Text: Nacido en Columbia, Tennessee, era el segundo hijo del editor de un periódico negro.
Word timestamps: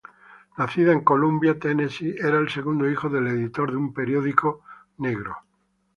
Nacido 0.57 0.91
en 0.91 1.01
Columbia, 1.01 1.59
Tennessee, 1.59 2.15
era 2.17 2.39
el 2.39 2.49
segundo 2.49 2.89
hijo 2.89 3.07
del 3.07 3.27
editor 3.27 3.69
de 3.69 3.77
un 3.77 3.93
periódico 3.93 4.63
negro. 4.97 5.35